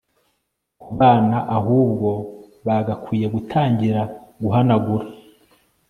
[0.81, 2.09] kubana ahubwo
[2.67, 4.01] bagakwiye gutangira
[4.41, 5.05] guhanagura